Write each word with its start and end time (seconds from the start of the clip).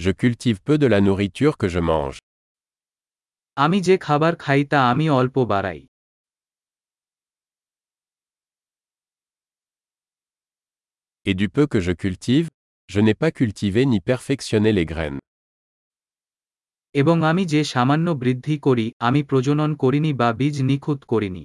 Je 0.00 0.12
cultive 0.12 0.62
peu 0.62 0.78
de 0.78 0.86
la 0.86 1.00
nourriture 1.00 1.54
que 1.62 1.68
je 1.74 1.80
mange. 1.90 2.18
আমি 3.64 3.78
যে 3.88 3.94
খাবার 4.06 4.32
খাই 4.44 4.60
তা 4.72 4.78
আমি 4.92 5.06
অল্প 5.20 5.36
বাড়াই 5.52 5.80
Et 11.30 11.34
du 11.40 11.48
peu 11.56 11.64
que 11.72 11.80
je 11.86 11.92
cultive, 12.04 12.46
je 12.94 12.98
n'ai 13.04 13.16
pas 13.24 13.30
cultivé 13.40 13.80
ni 13.92 13.98
perfectionné 14.10 14.70
les 14.78 14.86
graines. 14.92 15.20
এবং 17.00 17.16
আমি 17.30 17.42
যে 17.52 17.60
সামান্য 17.74 18.06
বৃদ্ধি 18.22 18.56
করি 18.66 18.86
আমি 19.06 19.20
প্রজনন 19.30 19.70
করিনি 19.82 20.10
বা 20.20 20.28
বীজ 20.40 20.56
নিখুঁত 20.70 21.00
করিনি 21.12 21.44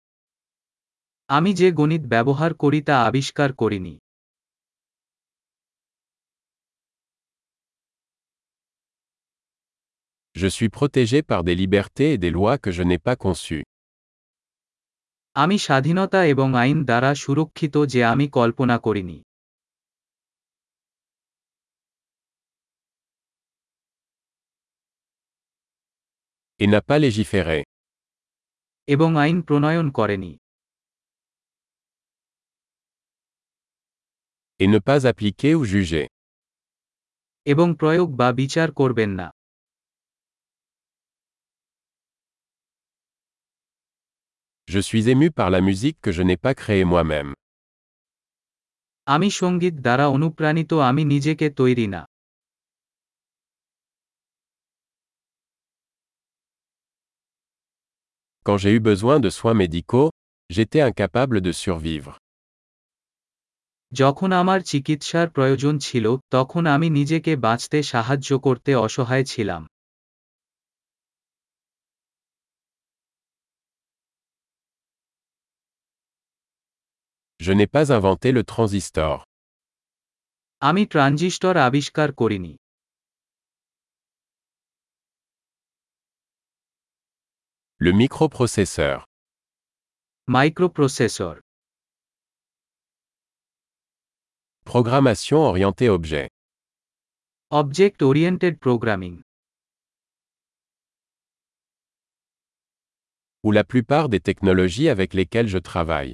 আমি 1.37 1.51
যে 1.59 1.67
গণিত 1.79 2.03
ব্যবহার 2.13 2.51
করি 2.63 2.79
তা 2.87 2.95
আবিষ্কার 3.07 3.49
করিনি 3.61 3.93
Je 10.41 10.49
suis 10.57 10.71
protégé 10.79 11.19
par 11.31 11.41
des 11.47 11.55
libertés 11.63 12.09
et 12.15 12.19
des 12.25 12.31
lois 12.37 12.57
que 12.63 12.71
je 12.77 12.81
n'ai 12.89 12.99
pas 13.07 13.17
conçues. 13.25 13.63
আমি 15.43 15.55
স্বাধীনতা 15.67 16.19
এবং 16.33 16.47
আইন 16.63 16.77
দ্বারা 16.89 17.11
সুরক্ষিত 17.23 17.75
যে 17.93 18.01
আমি 18.13 18.25
কল্পনা 18.39 18.75
করিনি 18.85 19.17
Et 26.63 26.67
n'a 26.73 26.81
pas 26.89 26.97
légiféré. 27.05 27.59
এবং 28.95 29.09
আইন 29.23 29.37
প্রণয়ন 29.47 29.87
করেনি 29.99 30.31
et 34.63 34.67
ne 34.67 34.77
pas 34.77 35.07
appliquer 35.07 35.55
ou 35.55 35.63
juger. 35.65 36.07
Je 37.45 39.29
suis 44.79 45.09
ému 45.09 45.31
par 45.31 45.49
la 45.49 45.61
musique 45.61 45.97
que 45.99 46.11
je 46.11 46.21
n'ai 46.21 46.37
pas 46.37 46.53
créée 46.53 46.83
moi-même. 46.85 47.33
Quand 49.07 49.21
j'ai 58.57 58.71
eu 58.75 58.79
besoin 58.79 59.19
de 59.19 59.29
soins 59.31 59.55
médicaux, 59.55 60.11
j'étais 60.51 60.81
incapable 60.81 61.41
de 61.41 61.51
survivre. 61.51 62.20
যখন 63.99 64.29
আমার 64.41 64.59
চিকিৎসার 64.71 65.27
প্রয়োজন 65.35 65.75
ছিল 65.87 66.05
তখন 66.35 66.63
আমি 66.75 66.87
নিজেকে 66.97 67.31
বাঁচতে 67.45 67.77
সাহায্য 67.93 68.29
করতে 68.45 68.71
অসহায় 68.85 69.25
ছিলাম 69.33 69.61
Je 77.47 77.53
n'ai 77.57 77.69
pas 77.77 77.87
inventé 77.97 78.27
le 78.37 78.43
transistor. 78.53 79.15
Ami 80.69 80.83
transistor 80.93 81.53
আবিষ্কার 81.67 82.09
korini. 82.19 82.53
Le 87.85 87.91
microprocesseur. 88.01 88.97
Microprocessor 90.35 91.35
Programmation 94.75 95.39
orientée 95.41 95.89
objet. 95.89 96.29
Object 97.49 98.01
Oriented 98.01 98.57
Programming. 98.57 99.19
Ou 103.43 103.51
la 103.51 103.65
plupart 103.65 104.07
des 104.07 104.21
technologies 104.21 104.87
avec 104.87 105.13
lesquelles 105.13 105.49
je 105.49 105.57
travaille. 105.57 106.13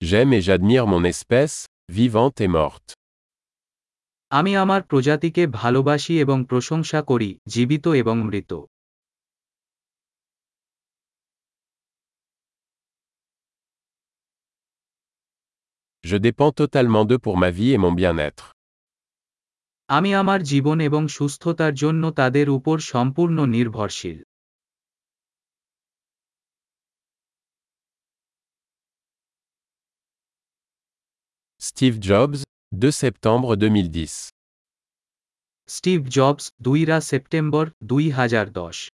J'aime 0.00 0.32
et 0.32 0.40
j'admire 0.42 0.88
mon 0.88 1.04
espèce, 1.04 1.66
vivante 1.88 2.40
et 2.40 2.48
morte. 2.48 2.94
আমি 4.38 4.52
আমার 4.64 4.80
প্রজাতিকে 4.90 5.42
ভালোবাসি 5.60 6.12
এবং 6.24 6.38
প্রশংসা 6.50 7.00
করি 7.10 7.28
জীবিত 7.54 7.84
এবং 8.02 8.16
মৃত 8.28 8.50
Je 16.12 16.18
dépends 16.28 16.52
totalement 16.62 17.04
d'eux 17.10 17.20
pour 17.26 17.36
ma 17.44 17.50
vie 17.58 17.70
et 17.76 17.80
mon 17.84 17.92
bien-être. 18.02 18.44
আমি 19.96 20.10
আমার 20.22 20.40
জীবন 20.50 20.76
এবং 20.88 21.02
সুস্থতার 21.16 21.72
জন্য 21.82 22.02
তাদের 22.20 22.46
উপর 22.58 22.76
সম্পূর্ণ 22.92 23.38
নির্ভরশীল 23.56 24.18
Steve 31.68 31.96
Jobs, 32.08 32.38
2 32.78 32.90
septembre 32.90 33.56
2010 33.56 34.32
Steve 35.66 36.10
Jobs, 36.10 36.50
2 36.60 37.00
septembre 37.00 37.70
2010 37.80 38.95